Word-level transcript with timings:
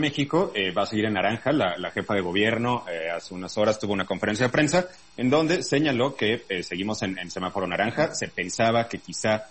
México 0.00 0.50
eh, 0.54 0.72
va 0.72 0.82
a 0.82 0.86
seguir 0.86 1.04
en 1.04 1.14
naranja. 1.14 1.52
La, 1.52 1.90
jefa 1.92 2.14
de 2.14 2.20
gobierno 2.20 2.84
eh, 2.90 3.10
hace 3.10 3.34
unas 3.34 3.56
horas 3.56 3.78
tuvo 3.78 3.92
una 3.92 4.06
conferencia 4.06 4.46
de 4.46 4.52
prensa 4.52 4.86
en 5.16 5.30
donde 5.30 5.62
señaló 5.62 6.16
que 6.16 6.44
eh, 6.48 6.62
seguimos 6.62 7.02
en, 7.02 7.30
semáforo 7.30 7.66
naranja. 7.66 8.14
Se 8.14 8.28
pensaba 8.28 8.88
que 8.88 8.98
quizá 8.98 9.44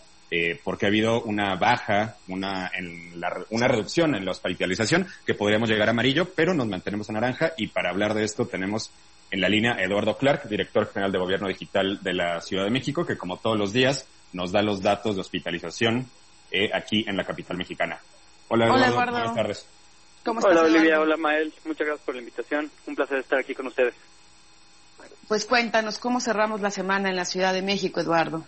porque 0.63 0.85
ha 0.85 0.89
habido 0.89 1.23
una 1.23 1.55
baja, 1.55 2.17
una, 2.27 2.69
en 2.77 3.19
la, 3.19 3.33
una 3.49 3.67
reducción 3.67 4.13
en 4.13 4.25
la 4.25 4.31
hospitalización, 4.31 5.07
que 5.25 5.33
podríamos 5.33 5.67
llegar 5.67 5.87
a 5.87 5.91
amarillo, 5.91 6.29
pero 6.35 6.53
nos 6.53 6.67
mantenemos 6.67 7.09
en 7.09 7.15
naranja 7.15 7.53
y 7.57 7.69
para 7.69 7.89
hablar 7.89 8.13
de 8.13 8.25
esto 8.25 8.45
tenemos 8.45 8.91
en 9.31 9.41
la 9.41 9.49
línea 9.49 9.77
Eduardo 9.79 10.15
Clark, 10.17 10.47
director 10.47 10.87
general 10.93 11.11
de 11.11 11.17
Gobierno 11.17 11.47
Digital 11.47 12.03
de 12.03 12.13
la 12.13 12.41
Ciudad 12.41 12.65
de 12.65 12.69
México, 12.69 13.07
que 13.07 13.17
como 13.17 13.37
todos 13.37 13.57
los 13.57 13.73
días 13.73 14.07
nos 14.31 14.51
da 14.51 14.61
los 14.61 14.83
datos 14.83 15.15
de 15.15 15.21
hospitalización 15.21 16.05
aquí 16.75 17.03
en 17.07 17.17
la 17.17 17.23
capital 17.23 17.57
mexicana. 17.57 17.99
Hola 18.49 18.67
Eduardo, 18.67 19.11
buenas 19.11 19.33
tardes. 19.33 19.78
Hola 20.37 20.61
Olivia, 20.61 20.99
hola 20.99 21.17
Mael, 21.17 21.51
muchas 21.65 21.87
gracias 21.87 22.05
por 22.05 22.15
la 22.15 22.21
invitación. 22.21 22.69
Un 22.85 22.95
placer 22.95 23.17
estar 23.19 23.39
aquí 23.39 23.55
con 23.55 23.67
ustedes. 23.67 23.95
Pues 25.27 25.45
cuéntanos 25.45 25.97
cómo 25.97 26.19
cerramos 26.19 26.61
la 26.61 26.71
semana 26.71 27.09
en 27.09 27.15
la 27.15 27.25
Ciudad 27.25 27.53
de 27.53 27.61
México, 27.61 27.99
Eduardo. 27.99 28.45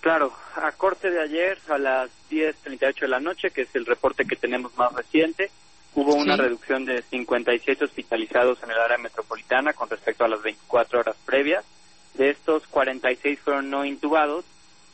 Claro, 0.00 0.34
a 0.56 0.72
corte 0.72 1.10
de 1.10 1.22
ayer 1.22 1.58
a 1.68 1.78
las 1.78 2.10
10.38 2.30 3.00
de 3.00 3.08
la 3.08 3.20
noche, 3.20 3.50
que 3.50 3.62
es 3.62 3.74
el 3.74 3.86
reporte 3.86 4.26
que 4.26 4.36
tenemos 4.36 4.76
más 4.76 4.92
reciente, 4.92 5.50
hubo 5.94 6.14
una 6.14 6.36
reducción 6.36 6.84
de 6.84 7.00
57 7.02 7.84
hospitalizados 7.84 8.62
en 8.62 8.70
el 8.70 8.78
área 8.78 8.98
metropolitana 8.98 9.72
con 9.72 9.88
respecto 9.88 10.24
a 10.24 10.28
las 10.28 10.42
24 10.42 11.00
horas 11.00 11.16
previas. 11.24 11.64
De 12.14 12.30
estos, 12.30 12.66
46 12.66 13.40
fueron 13.40 13.70
no 13.70 13.84
intubados 13.86 14.44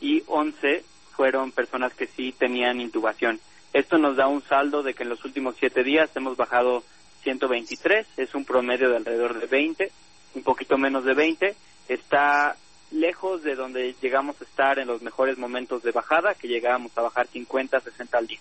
y 0.00 0.22
11 0.28 0.84
fueron 1.16 1.50
personas 1.50 1.92
que 1.94 2.06
sí 2.06 2.32
tenían 2.32 2.80
intubación. 2.80 3.40
Esto 3.72 3.98
nos 3.98 4.16
da 4.16 4.26
un 4.26 4.42
saldo 4.42 4.82
de 4.82 4.94
que 4.94 5.04
en 5.04 5.08
los 5.08 5.24
últimos 5.24 5.54
siete 5.58 5.84
días 5.84 6.10
hemos 6.14 6.36
bajado 6.36 6.82
123, 7.22 8.06
es 8.16 8.34
un 8.34 8.44
promedio 8.44 8.90
de 8.90 8.96
alrededor 8.96 9.38
de 9.38 9.46
20, 9.46 9.92
un 10.34 10.42
poquito 10.42 10.76
menos 10.78 11.04
de 11.04 11.14
20. 11.14 11.56
Está 11.88 12.56
lejos 12.90 13.42
de 13.42 13.54
donde 13.54 13.94
llegamos 14.00 14.40
a 14.40 14.44
estar 14.44 14.78
en 14.78 14.88
los 14.88 15.02
mejores 15.02 15.38
momentos 15.38 15.82
de 15.82 15.92
bajada, 15.92 16.34
que 16.34 16.48
llegábamos 16.48 16.96
a 16.96 17.02
bajar 17.02 17.28
50, 17.28 17.80
60 17.80 18.18
al 18.18 18.26
día. 18.26 18.40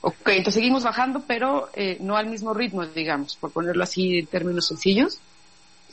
Ok, 0.00 0.28
entonces 0.28 0.54
seguimos 0.54 0.84
bajando, 0.84 1.22
pero 1.26 1.68
eh, 1.74 1.98
no 2.00 2.16
al 2.16 2.26
mismo 2.26 2.54
ritmo, 2.54 2.84
digamos, 2.86 3.36
por 3.36 3.52
ponerlo 3.52 3.82
así 3.82 4.18
en 4.18 4.26
términos 4.26 4.66
sencillos. 4.66 5.20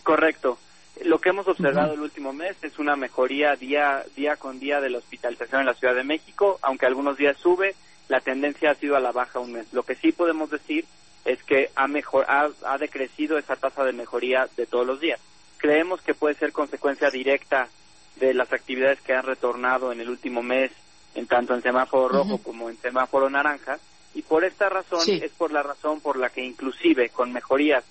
Correcto. 0.04 0.58
Lo 1.04 1.20
que 1.20 1.30
hemos 1.30 1.48
observado 1.48 1.94
el 1.94 2.00
último 2.00 2.32
mes 2.32 2.56
es 2.62 2.80
una 2.80 2.96
mejoría 2.96 3.56
día, 3.56 4.06
día 4.16 4.38
con 4.38 4.60
día 4.60 4.80
de 4.80 4.90
la 4.90 5.00
hospitalización 5.00 5.62
en 5.62 5.68
la 5.68 5.74
Ciudad 5.74 5.96
de 5.96 6.04
México, 6.04 6.60
aunque 6.62 6.86
algunos 6.86 7.18
días 7.18 7.38
sube, 7.38 7.76
la 8.08 8.22
tendencia 8.22 8.72
ha 8.72 8.76
sido 8.76 8.96
a 8.96 9.02
la 9.02 9.12
baja 9.12 9.40
un 9.40 9.52
mes. 9.52 9.68
Lo 9.74 9.84
que 9.84 9.96
sí 9.96 10.14
podemos 10.14 10.50
decir 10.50 10.86
es 11.26 11.44
que 11.44 11.70
ha, 11.76 11.88
mejor, 11.88 12.26
ha, 12.30 12.50
ha 12.66 12.78
decrecido 12.78 13.38
esa 13.38 13.58
tasa 13.58 13.84
de 13.84 13.92
mejoría 13.92 14.48
de 14.56 14.66
todos 14.66 14.88
los 14.88 15.02
días. 15.02 15.20
Creemos 15.58 16.02
que 16.02 16.14
puede 16.14 16.36
ser 16.36 16.54
consecuencia 16.54 17.10
directa 17.10 17.68
de 18.16 18.34
las 18.34 18.54
actividades 18.54 19.02
que 19.02 19.14
han 19.14 19.26
retornado 19.26 19.92
en 19.92 20.00
el 20.00 20.10
último 20.10 20.42
mes, 20.42 20.72
en 21.16 21.28
tanto 21.28 21.54
en 21.54 21.62
semáforo 21.62 22.08
rojo 22.08 22.38
como 22.38 22.70
en 22.70 22.78
semáforo 22.78 23.30
naranja, 23.30 23.78
y 24.14 24.22
por 24.22 24.46
esta 24.46 24.70
razón 24.70 25.02
es 25.08 25.32
por 25.32 25.52
la 25.52 25.64
razón 25.64 26.00
por 26.00 26.18
la 26.18 26.30
que 26.30 26.46
inclusive 26.46 27.10
con 27.10 27.34
mejorías 27.34 27.84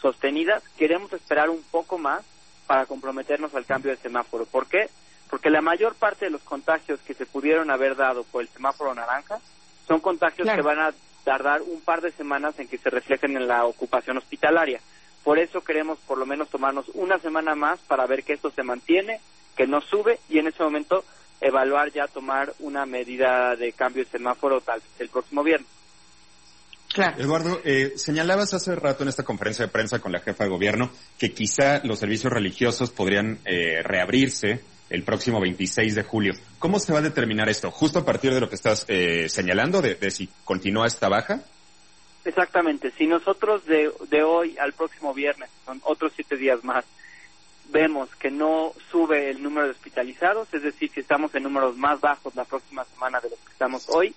sostenidas 0.00 0.62
queremos 0.76 1.12
esperar 1.12 1.50
un 1.50 1.62
poco 1.70 1.98
más 1.98 2.22
para 2.70 2.86
comprometernos 2.86 3.52
al 3.56 3.64
cambio 3.64 3.90
de 3.90 3.96
semáforo. 3.96 4.46
¿Por 4.46 4.68
qué? 4.68 4.88
Porque 5.28 5.50
la 5.50 5.60
mayor 5.60 5.96
parte 5.96 6.26
de 6.26 6.30
los 6.30 6.42
contagios 6.42 7.00
que 7.00 7.14
se 7.14 7.26
pudieron 7.26 7.68
haber 7.68 7.96
dado 7.96 8.22
por 8.22 8.42
el 8.42 8.48
semáforo 8.48 8.94
naranja 8.94 9.40
son 9.88 9.98
contagios 9.98 10.48
que 10.48 10.62
van 10.62 10.78
a 10.78 10.94
tardar 11.24 11.62
un 11.62 11.80
par 11.80 12.00
de 12.00 12.12
semanas 12.12 12.56
en 12.60 12.68
que 12.68 12.78
se 12.78 12.88
reflejen 12.88 13.36
en 13.36 13.48
la 13.48 13.64
ocupación 13.64 14.18
hospitalaria. 14.18 14.80
Por 15.24 15.40
eso 15.40 15.62
queremos 15.62 15.98
por 16.06 16.16
lo 16.16 16.26
menos 16.26 16.48
tomarnos 16.48 16.88
una 16.94 17.18
semana 17.18 17.56
más 17.56 17.80
para 17.80 18.06
ver 18.06 18.22
que 18.22 18.34
esto 18.34 18.52
se 18.52 18.62
mantiene, 18.62 19.20
que 19.56 19.66
no 19.66 19.80
sube 19.80 20.20
y 20.28 20.38
en 20.38 20.46
ese 20.46 20.62
momento 20.62 21.04
evaluar 21.40 21.90
ya 21.90 22.06
tomar 22.06 22.52
una 22.60 22.86
medida 22.86 23.56
de 23.56 23.72
cambio 23.72 24.04
de 24.04 24.10
semáforo 24.12 24.60
tal 24.60 24.80
el 25.00 25.08
próximo 25.08 25.42
viernes. 25.42 25.79
Eduardo, 27.18 27.60
eh, 27.64 27.92
señalabas 27.96 28.54
hace 28.54 28.74
rato 28.74 29.02
en 29.02 29.08
esta 29.08 29.24
conferencia 29.24 29.64
de 29.64 29.72
prensa 29.72 29.98
con 29.98 30.12
la 30.12 30.20
jefa 30.20 30.44
de 30.44 30.50
gobierno 30.50 30.90
que 31.18 31.32
quizá 31.32 31.80
los 31.84 31.98
servicios 31.98 32.32
religiosos 32.32 32.90
podrían 32.90 33.38
eh, 33.44 33.82
reabrirse 33.82 34.60
el 34.90 35.04
próximo 35.04 35.40
26 35.40 35.94
de 35.94 36.02
julio. 36.02 36.34
¿Cómo 36.58 36.78
se 36.78 36.92
va 36.92 36.98
a 36.98 37.02
determinar 37.02 37.48
esto? 37.48 37.70
Justo 37.70 38.00
a 38.00 38.04
partir 38.04 38.34
de 38.34 38.40
lo 38.40 38.48
que 38.48 38.56
estás 38.56 38.84
eh, 38.88 39.28
señalando, 39.28 39.80
de, 39.80 40.10
si 40.10 40.28
continúa 40.44 40.86
esta 40.86 41.08
baja. 41.08 41.42
Exactamente. 42.24 42.90
Si 42.98 43.06
nosotros 43.06 43.64
de, 43.66 43.90
de 44.10 44.22
hoy 44.22 44.58
al 44.58 44.72
próximo 44.72 45.14
viernes, 45.14 45.48
son 45.64 45.80
otros 45.84 46.12
siete 46.14 46.36
días 46.36 46.62
más, 46.64 46.84
vemos 47.70 48.14
que 48.16 48.30
no 48.30 48.72
sube 48.90 49.30
el 49.30 49.42
número 49.42 49.66
de 49.66 49.72
hospitalizados, 49.72 50.52
es 50.52 50.62
decir, 50.62 50.90
si 50.92 51.00
estamos 51.00 51.34
en 51.34 51.44
números 51.44 51.76
más 51.76 52.00
bajos 52.00 52.34
la 52.34 52.44
próxima 52.44 52.84
semana 52.84 53.20
de 53.20 53.30
los 53.30 53.38
que 53.38 53.52
estamos 53.52 53.88
hoy, 53.88 54.14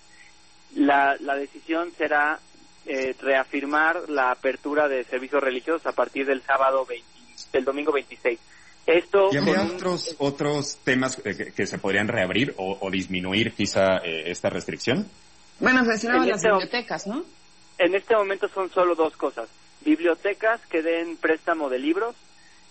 la, 0.76 1.16
la 1.20 1.36
decisión 1.36 1.92
será 1.96 2.40
eh, 2.86 3.16
reafirmar 3.22 4.10
la 4.10 4.32
apertura 4.32 4.88
de 4.88 5.04
servicios 5.06 5.42
religiosos 5.42 5.86
a 5.86 5.94
partir 5.94 6.26
del 6.26 6.42
sábado 6.42 6.86
20, 6.86 7.06
del 7.52 7.64
domingo 7.64 7.92
26. 7.92 8.40
Esto 8.86 9.30
¿Y 9.32 9.38
habría 9.38 9.64
otros, 9.64 10.16
otros 10.18 10.78
temas 10.84 11.16
que, 11.16 11.66
se 11.66 11.78
podrían 11.78 12.10
reabrir 12.10 12.54
o, 12.58 12.90
disminuir 12.92 13.54
quizá 13.54 13.98
eh, 14.04 14.30
esta 14.30 14.50
restricción? 14.50 15.08
Bueno, 15.60 15.84
mencionaban 15.84 16.28
las 16.28 16.38
este 16.38 16.50
bibliotecas, 16.50 17.08
¿no? 17.08 17.24
En 17.78 17.96
este 17.96 18.16
momento 18.16 18.50
son 18.50 18.70
solo 18.70 18.96
dos 18.96 19.16
cosas. 19.16 19.48
Bibliotecas 19.86 20.60
que 20.68 20.82
den 20.82 21.16
préstamo 21.18 21.70
de 21.70 21.80
libros. 21.80 22.16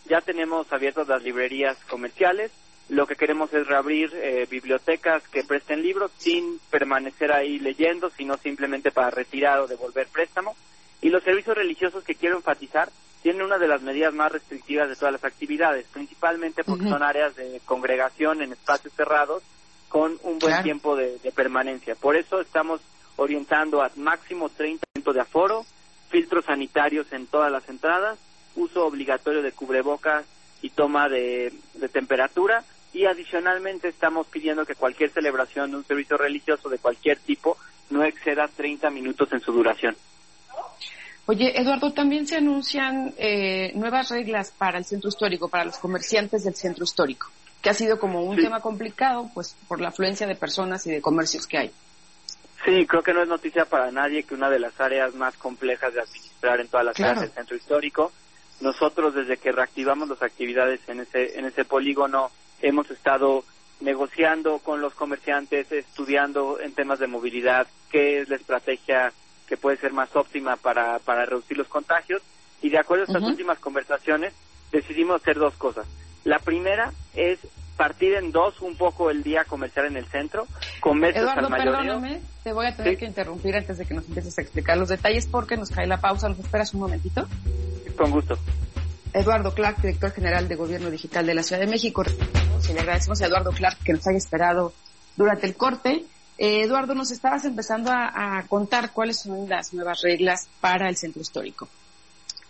Ya 0.08 0.20
tenemos 0.20 0.70
abiertas 0.72 1.08
las 1.08 1.22
librerías 1.22 1.78
comerciales 1.88 2.50
lo 2.92 3.06
que 3.06 3.16
queremos 3.16 3.52
es 3.54 3.66
reabrir 3.66 4.12
eh, 4.14 4.46
bibliotecas 4.50 5.26
que 5.28 5.44
presten 5.44 5.80
libros 5.80 6.10
sin 6.18 6.60
permanecer 6.70 7.32
ahí 7.32 7.58
leyendo, 7.58 8.10
sino 8.10 8.36
simplemente 8.36 8.90
para 8.90 9.08
retirar 9.08 9.60
o 9.60 9.66
devolver 9.66 10.08
préstamo. 10.08 10.54
Y 11.00 11.08
los 11.08 11.24
servicios 11.24 11.56
religiosos 11.56 12.04
que 12.04 12.14
quiero 12.14 12.36
enfatizar 12.36 12.90
tienen 13.22 13.46
una 13.46 13.56
de 13.56 13.66
las 13.66 13.80
medidas 13.80 14.12
más 14.12 14.30
restrictivas 14.30 14.90
de 14.90 14.96
todas 14.96 15.12
las 15.12 15.24
actividades, 15.24 15.86
principalmente 15.90 16.64
porque 16.64 16.86
son 16.86 17.02
áreas 17.02 17.34
de 17.34 17.62
congregación 17.64 18.42
en 18.42 18.52
espacios 18.52 18.92
cerrados 18.92 19.42
con 19.88 20.18
un 20.22 20.38
buen 20.38 20.62
tiempo 20.62 20.94
de, 20.94 21.18
permanencia. 21.34 21.94
Por 21.94 22.16
eso 22.16 22.42
estamos 22.42 22.82
orientando 23.16 23.82
a 23.82 23.90
máximo 23.96 24.50
30% 24.50 25.12
de 25.14 25.20
aforo, 25.20 25.64
filtros 26.10 26.44
sanitarios 26.44 27.10
en 27.12 27.26
todas 27.26 27.50
las 27.50 27.66
entradas, 27.70 28.18
uso 28.54 28.84
obligatorio 28.84 29.40
de 29.40 29.52
cubrebocas 29.52 30.26
y 30.60 30.70
toma 30.70 31.08
de, 31.08 31.54
temperatura 31.90 32.64
y 32.92 33.06
adicionalmente 33.06 33.88
estamos 33.88 34.26
pidiendo 34.26 34.64
que 34.66 34.74
cualquier 34.74 35.10
celebración 35.10 35.70
de 35.70 35.76
un 35.78 35.84
servicio 35.84 36.16
religioso 36.16 36.68
de 36.68 36.78
cualquier 36.78 37.18
tipo 37.18 37.56
no 37.90 38.04
exceda 38.04 38.48
30 38.48 38.90
minutos 38.90 39.32
en 39.32 39.40
su 39.40 39.52
duración. 39.52 39.96
Oye, 41.26 41.58
Eduardo, 41.58 41.92
también 41.92 42.26
se 42.26 42.36
anuncian 42.36 43.14
eh, 43.16 43.72
nuevas 43.74 44.10
reglas 44.10 44.52
para 44.56 44.78
el 44.78 44.84
centro 44.84 45.08
histórico, 45.08 45.48
para 45.48 45.64
los 45.64 45.78
comerciantes 45.78 46.44
del 46.44 46.54
centro 46.54 46.84
histórico, 46.84 47.28
que 47.62 47.70
ha 47.70 47.74
sido 47.74 47.98
como 47.98 48.22
un 48.24 48.36
tema 48.36 48.60
complicado, 48.60 49.30
pues 49.32 49.56
por 49.68 49.80
la 49.80 49.88
afluencia 49.88 50.26
de 50.26 50.34
personas 50.34 50.86
y 50.86 50.90
de 50.90 51.00
comercios 51.00 51.46
que 51.46 51.58
hay. 51.58 51.70
Sí, 52.64 52.86
creo 52.86 53.02
que 53.02 53.12
no 53.12 53.22
es 53.22 53.28
noticia 53.28 53.64
para 53.64 53.90
nadie 53.90 54.24
que 54.24 54.34
una 54.34 54.50
de 54.50 54.58
las 54.58 54.78
áreas 54.80 55.14
más 55.14 55.36
complejas 55.36 55.94
de 55.94 56.00
administrar 56.00 56.60
en 56.60 56.68
todas 56.68 56.86
las 56.86 57.00
áreas 57.00 57.20
del 57.20 57.30
centro 57.30 57.56
histórico 57.56 58.12
nosotros 58.62 59.14
desde 59.14 59.36
que 59.36 59.52
reactivamos 59.52 60.08
las 60.08 60.22
actividades 60.22 60.80
en 60.88 61.00
ese, 61.00 61.38
en 61.38 61.44
ese 61.44 61.64
polígono 61.64 62.30
hemos 62.62 62.90
estado 62.90 63.44
negociando 63.80 64.58
con 64.58 64.80
los 64.80 64.94
comerciantes, 64.94 65.70
estudiando 65.72 66.60
en 66.60 66.72
temas 66.72 66.98
de 66.98 67.08
movilidad 67.08 67.66
qué 67.90 68.20
es 68.20 68.28
la 68.28 68.36
estrategia 68.36 69.12
que 69.46 69.56
puede 69.56 69.76
ser 69.76 69.92
más 69.92 70.14
óptima 70.14 70.56
para, 70.56 70.98
para 71.00 71.26
reducir 71.26 71.58
los 71.58 71.68
contagios 71.68 72.22
y 72.62 72.70
de 72.70 72.78
acuerdo 72.78 73.04
a 73.04 73.06
estas 73.06 73.22
últimas 73.22 73.58
conversaciones 73.58 74.32
decidimos 74.70 75.20
hacer 75.20 75.36
dos 75.36 75.54
cosas. 75.54 75.86
La 76.24 76.38
primera 76.38 76.92
es 77.14 77.40
partir 77.76 78.14
en 78.14 78.30
dos 78.30 78.60
un 78.60 78.76
poco 78.76 79.10
el 79.10 79.22
día 79.22 79.44
comercial 79.44 79.86
en 79.86 79.96
el 79.96 80.06
centro, 80.06 80.46
comercios 80.80 81.24
Eduardo, 81.24 81.46
al 81.46 81.50
mayoreo. 81.50 81.80
perdóname, 81.80 82.20
te 82.44 82.52
voy 82.52 82.66
a 82.66 82.76
tener 82.76 82.96
que 82.96 83.06
interrumpir 83.06 83.56
antes 83.56 83.78
de 83.78 83.84
que 83.84 83.94
nos 83.94 84.06
empieces 84.06 84.38
a 84.38 84.42
explicar 84.42 84.76
los 84.76 84.88
detalles 84.88 85.26
porque 85.26 85.56
nos 85.56 85.70
cae 85.70 85.86
la 85.86 86.00
pausa. 86.00 86.28
¿Nos 86.28 86.38
esperas 86.38 86.72
un 86.74 86.80
momentito? 86.80 87.26
Con 87.96 88.10
gusto. 88.12 88.38
Eduardo 89.12 89.52
Clark, 89.54 89.82
director 89.82 90.10
general 90.12 90.48
de 90.48 90.56
Gobierno 90.56 90.90
Digital 90.90 91.26
de 91.26 91.34
la 91.34 91.42
Ciudad 91.42 91.60
de 91.60 91.68
México. 91.68 92.02
le 92.02 92.80
agradecemos 92.80 93.20
a 93.20 93.26
Eduardo 93.26 93.50
Clark 93.50 93.78
que 93.84 93.92
nos 93.92 94.06
haya 94.06 94.16
esperado 94.16 94.72
durante 95.16 95.46
el 95.46 95.54
corte. 95.54 96.04
Eh, 96.38 96.62
Eduardo, 96.62 96.94
nos 96.94 97.10
estabas 97.10 97.44
empezando 97.44 97.90
a, 97.92 98.42
contar 98.48 98.92
cuáles 98.92 99.20
son 99.20 99.48
las 99.48 99.74
nuevas 99.74 100.00
reglas 100.02 100.48
para 100.60 100.88
el 100.88 100.96
centro 100.96 101.20
histórico. 101.20 101.68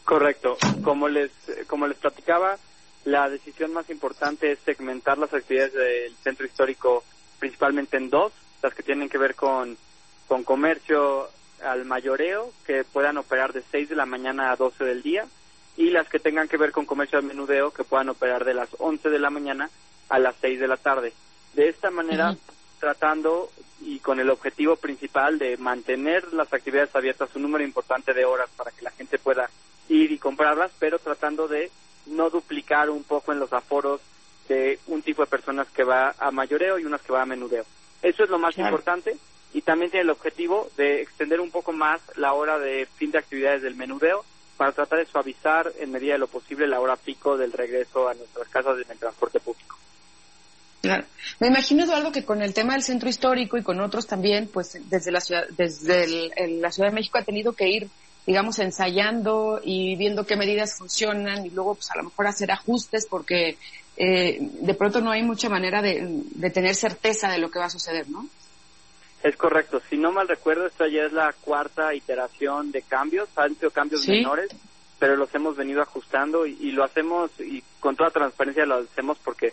Correcto. 0.05 0.56
Como 0.82 1.09
les, 1.09 1.32
como 1.67 1.88
les 1.88 1.99
platicaba, 1.99 2.56
la 3.05 3.29
decisión 3.29 3.73
más 3.73 3.91
importante 3.91 4.53
es 4.53 4.61
segmentar 4.65 5.19
las 5.19 5.35
actividades 5.35 5.75
del 5.75 6.15
centro 6.23 6.47
histórico 6.47 7.03
principalmente 7.41 7.97
en 7.97 8.08
dos, 8.08 8.32
las 8.62 8.73
que 8.73 8.85
tienen 8.85 9.08
que 9.08 9.19
ver 9.19 9.35
con 9.35 9.76
con 10.29 10.44
comercio 10.44 11.29
al 11.62 11.85
mayoreo 11.85 12.53
que 12.65 12.85
puedan 12.85 13.19
operar 13.19 13.53
de 13.53 13.62
6 13.70 13.91
de 13.91 13.97
la 13.97 14.06
mañana 14.06 14.50
a 14.50 14.56
12 14.56 14.85
del 14.85 15.03
día 15.03 15.26
y 15.76 15.90
las 15.90 16.08
que 16.08 16.19
tengan 16.19 16.48
que 16.48 16.56
ver 16.56 16.72
con 16.72 16.86
comercio 16.86 17.19
al 17.19 17.24
menudeo 17.24 17.72
que 17.72 17.84
puedan 17.84 18.10
operar 18.10 18.44
de 18.44 18.54
las 18.54 18.69
11 18.78 19.08
de 19.08 19.19
la 19.19 19.30
mañana 19.30 19.70
a 20.08 20.19
las 20.19 20.34
6 20.40 20.60
de 20.60 20.69
la 20.69 20.76
tarde. 20.76 21.12
De 21.54 21.69
esta 21.69 21.90
manera, 21.90 22.36
tratando 22.78 23.50
y 23.80 23.98
con 23.98 24.20
el 24.20 24.30
objetivo 24.30 24.76
principal 24.76 25.38
de 25.38 25.56
mantener 25.56 26.32
las 26.32 26.52
actividades 26.52 26.94
abiertas 26.94 27.34
un 27.34 27.42
número 27.42 27.64
importante 27.64 28.12
de 28.12 28.24
horas 28.24 28.50
para 28.56 28.70
que 28.70 28.82
la 28.82 28.90
gente 28.90 29.19
pueda 29.19 29.50
ir 29.88 30.12
y 30.12 30.19
comprarlas, 30.19 30.70
pero 30.78 30.98
tratando 30.98 31.48
de 31.48 31.70
no 32.06 32.30
duplicar 32.30 32.90
un 32.90 33.04
poco 33.04 33.32
en 33.32 33.40
los 33.40 33.52
aforos 33.52 34.00
de 34.48 34.78
un 34.86 35.02
tipo 35.02 35.22
de 35.22 35.28
personas 35.28 35.69
que 35.69 35.84
va 35.84 36.14
a 36.19 36.30
mayoreo 36.30 36.78
y 36.78 36.84
unas 36.84 37.02
que 37.02 37.12
va 37.12 37.22
a 37.22 37.26
menudeo. 37.26 37.64
Eso 38.02 38.24
es 38.24 38.30
lo 38.30 38.38
más 38.38 38.58
importante 38.58 39.16
y 39.54 39.62
también 39.62 39.90
tiene 39.90 40.04
el 40.04 40.10
objetivo 40.10 40.70
de 40.76 41.02
extender 41.02 41.40
un 41.40 41.50
poco 41.50 41.72
más 41.72 42.00
la 42.16 42.32
hora 42.32 42.58
de 42.58 42.86
fin 42.96 43.10
de 43.10 43.19
actividades 43.19 43.62
del 43.62 43.76
menudeo 43.76 44.24
para 44.56 44.72
tratar 44.72 44.99
de 44.99 45.06
suavizar 45.06 45.72
en 45.78 45.90
medida 45.90 46.14
de 46.14 46.19
lo 46.19 46.28
posible 46.28 46.66
la 46.66 46.81
hora 46.81 46.96
pico 46.96 47.37
del 47.37 47.52
regreso 47.52 48.08
a 48.08 48.14
nuestras 48.14 48.49
casas 48.49 48.76
en 48.84 48.90
el 48.90 48.99
transporte 48.99 49.40
público. 49.40 49.76
Claro. 50.82 51.04
Me 51.38 51.46
imagino, 51.46 51.84
Eduardo, 51.84 52.10
que 52.10 52.25
con 52.25 52.43
el 52.43 52.54
tema 52.54 52.72
del 52.72 52.82
centro 52.82 53.08
histórico 53.08 53.56
y 53.56 53.62
con 53.62 53.81
otros 53.81 54.06
también, 54.06 54.49
pues 54.52 54.78
desde 54.90 55.12
la 55.12 55.20
ciudad, 55.20 55.44
desde 55.56 56.28
la 56.60 56.72
Ciudad 56.72 56.88
de 56.88 56.94
México 56.94 57.19
ha 57.19 57.25
tenido 57.25 57.52
que 57.52 57.69
ir, 57.69 57.88
digamos, 58.26 58.58
ensayando 58.58 59.60
y 59.62 59.94
viendo 59.94 60.26
qué 60.26 60.37
medidas 60.37 60.76
funcionan 60.76 61.46
y 61.46 61.50
luego, 61.50 61.76
pues 61.76 61.90
a 61.93 61.98
lo 61.98 62.05
mejor 62.05 62.26
hacer 62.26 62.50
ajustes 62.50 63.06
porque 63.08 63.56
eh, 63.96 64.38
de 64.40 64.75
pronto 64.75 65.00
no 65.00 65.12
hay 65.12 65.22
mucha 65.22 65.48
manera 65.48 65.82
de, 65.82 66.25
tener 66.52 66.75
certeza 66.75 67.28
de 67.28 67.38
lo 67.38 67.50
que 67.50 67.60
va 67.60 67.66
a 67.66 67.70
suceder, 67.70 68.08
¿no? 68.08 68.26
Es 69.22 69.36
correcto. 69.36 69.80
Si 69.88 69.96
no 69.96 70.10
mal 70.10 70.28
recuerdo, 70.28 70.66
esta 70.66 70.88
ya 70.88 71.04
es 71.04 71.12
la 71.12 71.32
cuarta 71.32 71.94
iteración 71.94 72.72
de 72.72 72.82
cambios. 72.82 73.28
Han 73.36 73.54
sido 73.54 73.70
cambios 73.70 74.06
menores, 74.08 74.50
pero 74.98 75.16
los 75.16 75.32
hemos 75.34 75.56
venido 75.56 75.80
ajustando 75.80 76.44
y, 76.46 76.72
lo 76.72 76.84
hacemos 76.84 77.30
y 77.40 77.62
con 77.80 77.96
toda 77.96 78.10
transparencia 78.10 78.66
lo 78.66 78.76
hacemos 78.76 79.19
porque 79.19 79.52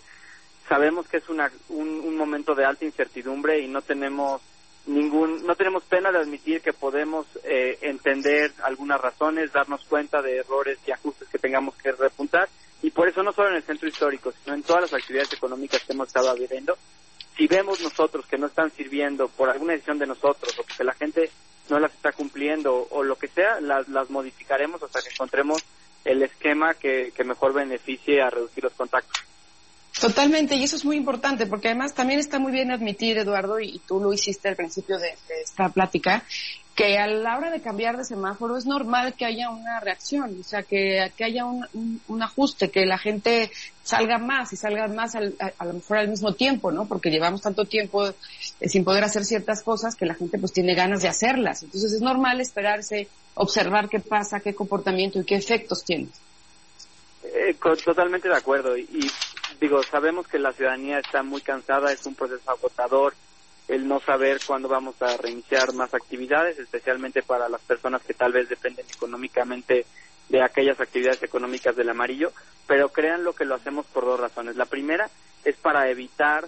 sabemos 0.67 1.07
que 1.07 1.17
es 1.17 1.29
una, 1.29 1.51
un, 1.69 2.15
momento 2.15 2.53
de 2.53 2.65
alta 2.65 2.85
incertidumbre 2.85 3.59
y 3.59 3.67
no 3.67 3.81
tenemos 3.81 4.41
ningún, 4.85 5.45
no 5.45 5.55
tenemos 5.55 5.83
pena 5.83 6.11
de 6.11 6.19
admitir 6.19 6.61
que 6.61 6.73
podemos 6.73 7.25
eh, 7.43 7.77
entender 7.81 8.53
algunas 8.63 9.01
razones, 9.01 9.51
darnos 9.51 9.83
cuenta 9.85 10.21
de 10.21 10.37
errores 10.37 10.77
y 10.85 10.91
ajustes 10.91 11.27
que 11.29 11.39
tengamos 11.39 11.75
que 11.77 11.91
repuntar 11.91 12.47
y 12.81 12.91
por 12.91 13.07
eso 13.07 13.23
no 13.23 13.33
solo 13.33 13.49
en 13.49 13.55
el 13.55 13.63
centro 13.63 13.87
histórico, 13.87 14.31
sino 14.43 14.55
en 14.55 14.63
todas 14.63 14.83
las 14.83 14.93
actividades 14.93 15.33
económicas 15.33 15.83
que 15.83 15.93
hemos 15.93 16.07
estado 16.07 16.33
viviendo, 16.35 16.77
si 17.39 17.47
vemos 17.47 17.79
nosotros 17.79 18.25
que 18.25 18.37
no 18.37 18.47
están 18.47 18.69
sirviendo 18.69 19.29
por 19.29 19.49
alguna 19.49 19.71
decisión 19.71 19.97
de 19.97 20.05
nosotros 20.05 20.53
o 20.59 20.63
que 20.65 20.83
la 20.83 20.93
gente 20.93 21.31
no 21.69 21.79
las 21.79 21.93
está 21.93 22.11
cumpliendo 22.11 22.85
o 22.91 23.01
lo 23.01 23.15
que 23.15 23.29
sea, 23.29 23.61
las, 23.61 23.87
las 23.87 24.09
modificaremos 24.09 24.83
hasta 24.83 25.01
que 25.01 25.07
encontremos 25.09 25.63
el 26.03 26.21
esquema 26.21 26.73
que, 26.73 27.13
que 27.15 27.23
mejor 27.23 27.53
beneficie 27.53 28.21
a 28.21 28.29
reducir 28.29 28.65
los 28.65 28.73
contactos. 28.73 29.23
Totalmente, 29.97 30.55
y 30.55 30.63
eso 30.63 30.75
es 30.75 30.83
muy 30.83 30.97
importante, 30.97 31.45
porque 31.45 31.69
además 31.69 31.93
también 31.93 32.19
está 32.19 32.39
muy 32.39 32.51
bien 32.51 32.71
admitir, 32.71 33.17
Eduardo, 33.17 33.57
y 33.61 33.79
tú 33.87 34.01
lo 34.01 34.11
hiciste 34.11 34.49
al 34.49 34.57
principio 34.57 34.97
de, 34.97 35.13
esta 35.41 35.69
plática, 35.69 36.25
que 36.79 36.97
a 36.97 37.07
la 37.07 37.37
hora 37.37 37.51
de 37.51 37.59
cambiar 37.59 37.97
de 37.97 38.05
semáforo 38.05 38.55
es 38.55 38.65
normal 38.65 39.13
que 39.13 39.25
haya 39.25 39.49
una 39.49 39.81
reacción, 39.81 40.37
o 40.39 40.43
sea, 40.45 40.63
que, 40.63 41.11
que 41.17 41.25
haya 41.25 41.43
un, 41.43 42.23
ajuste, 42.23 42.71
que 42.71 42.85
la 42.85 42.97
gente 42.97 43.51
salga 43.83 44.17
más 44.17 44.53
y 44.53 44.55
salga 44.55 44.87
más 44.87 45.13
al, 45.13 45.35
a, 45.57 45.65
lo 45.65 45.73
mejor 45.73 45.97
al 45.97 46.07
mismo 46.07 46.35
tiempo, 46.35 46.71
¿no? 46.71 46.87
Porque 46.87 47.09
llevamos 47.09 47.41
tanto 47.41 47.65
tiempo 47.65 48.07
eh, 48.07 48.69
sin 48.69 48.85
poder 48.85 49.03
hacer 49.03 49.25
ciertas 49.25 49.61
cosas 49.61 49.97
que 49.97 50.05
la 50.05 50.13
gente 50.15 50.39
pues 50.39 50.53
tiene 50.53 50.73
ganas 50.73 51.01
de 51.01 51.09
hacerlas. 51.09 51.63
Entonces 51.63 51.91
es 51.91 52.01
normal 52.01 52.39
esperarse, 52.39 53.09
observar 53.33 53.89
qué 53.89 53.99
pasa, 53.99 54.39
qué 54.39 54.55
comportamiento 54.55 55.19
y 55.19 55.25
qué 55.25 55.35
efectos 55.35 55.83
tiene. 55.83 56.07
Eh, 57.25 57.57
totalmente 57.83 58.29
de 58.29 58.37
acuerdo. 58.37 58.77
y 58.77 59.11
digo, 59.59 59.83
sabemos 59.83 60.29
que 60.29 60.39
la 60.39 60.53
ciudadanía 60.53 60.99
está 60.99 61.23
muy 61.23 61.41
cansada, 61.41 61.91
es 61.91 62.05
un 62.05 62.15
proceso 62.15 62.49
agotador 62.49 63.15
el 63.69 63.87
no 63.87 63.99
saber 63.99 64.41
cuándo 64.45 64.67
vamos 64.67 64.99
a 65.01 65.15
reiniciar 65.15 65.73
más 65.73 65.93
actividades, 65.93 66.57
especialmente 66.57 67.21
para 67.21 67.47
las 67.47 67.61
personas 67.61 68.01
que 68.01 68.15
tal 68.15 68.33
vez 68.33 68.49
dependen 68.49 68.85
económicamente 68.89 69.85
de 70.27 70.41
aquellas 70.41 70.79
actividades 70.81 71.21
económicas 71.23 71.75
del 71.75 71.89
amarillo, 71.89 72.31
pero 72.67 72.89
crean 72.89 73.23
lo 73.23 73.33
que 73.33 73.45
lo 73.45 73.55
hacemos 73.55 73.85
por 73.85 74.05
dos 74.05 74.19
razones. 74.19 74.55
La 74.55 74.65
primera 74.65 75.09
es 75.45 75.55
para 75.55 75.87
evitar 75.89 76.47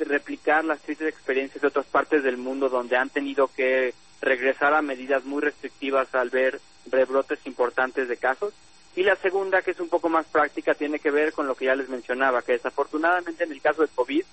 replicar 0.00 0.64
las 0.64 0.80
tristes 0.80 1.08
experiencias 1.08 1.60
de 1.60 1.68
otras 1.68 1.86
partes 1.86 2.22
del 2.22 2.36
mundo 2.36 2.68
donde 2.68 2.96
han 2.96 3.10
tenido 3.10 3.48
que 3.48 3.94
regresar 4.22 4.72
a 4.74 4.82
medidas 4.82 5.24
muy 5.24 5.42
restrictivas 5.42 6.14
al 6.14 6.30
ver 6.30 6.60
rebrotes 6.90 7.40
importantes 7.44 8.08
de 8.08 8.16
casos 8.16 8.54
y 8.96 9.02
la 9.02 9.16
segunda, 9.16 9.62
que 9.62 9.72
es 9.72 9.80
un 9.80 9.88
poco 9.88 10.08
más 10.08 10.26
práctica, 10.26 10.74
tiene 10.74 10.98
que 10.98 11.10
ver 11.10 11.32
con 11.32 11.46
lo 11.46 11.54
que 11.54 11.66
ya 11.66 11.76
les 11.76 11.88
mencionaba, 11.88 12.42
que 12.42 12.52
desafortunadamente 12.52 13.44
en 13.44 13.52
el 13.52 13.60
caso 13.60 13.82
del 13.82 13.90
COVID, 13.90 14.24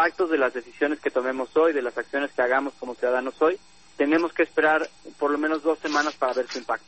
impactos 0.00 0.30
de 0.30 0.38
las 0.38 0.54
decisiones 0.54 0.98
que 0.98 1.10
tomemos 1.10 1.54
hoy, 1.58 1.74
de 1.74 1.82
las 1.82 1.96
acciones 1.98 2.30
que 2.32 2.40
hagamos 2.40 2.72
como 2.80 2.94
ciudadanos 2.94 3.34
hoy, 3.42 3.58
tenemos 3.98 4.32
que 4.32 4.42
esperar 4.42 4.88
por 5.18 5.30
lo 5.30 5.36
menos 5.36 5.62
dos 5.62 5.78
semanas 5.78 6.14
para 6.14 6.32
ver 6.32 6.48
su 6.50 6.56
impacto. 6.56 6.86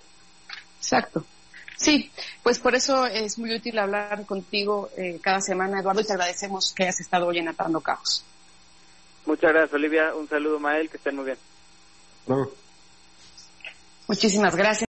Exacto. 0.78 1.22
Sí, 1.76 2.10
pues 2.42 2.58
por 2.58 2.74
eso 2.74 3.04
es 3.06 3.38
muy 3.38 3.54
útil 3.54 3.78
hablar 3.78 4.24
contigo 4.24 4.88
eh, 4.96 5.18
cada 5.22 5.42
semana, 5.42 5.80
Eduardo, 5.80 6.00
y 6.00 6.06
te 6.06 6.12
agradecemos 6.14 6.72
que 6.72 6.84
hayas 6.84 7.00
estado 7.00 7.26
hoy 7.26 7.38
en 7.38 7.48
Atando 7.48 7.82
Caos. 7.82 8.24
Muchas 9.26 9.52
gracias, 9.52 9.74
Olivia. 9.74 10.14
Un 10.14 10.26
saludo, 10.26 10.58
Mael, 10.58 10.88
que 10.88 10.96
estén 10.96 11.16
muy 11.16 11.26
bien. 11.26 11.38
Muchísimas 14.08 14.56
gracias. 14.56 14.80